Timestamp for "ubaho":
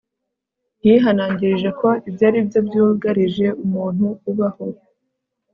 4.29-4.65